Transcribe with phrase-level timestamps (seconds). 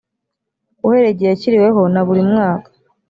[0.85, 2.69] uhereye igihe yashyiriweho na buri mwaka